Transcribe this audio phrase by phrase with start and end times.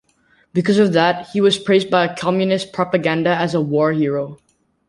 [0.51, 4.39] Because of that, he was praised by communist propaganda as a war hero.